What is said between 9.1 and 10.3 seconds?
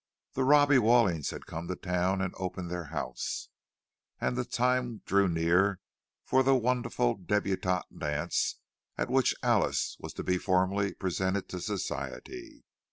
which Alice was to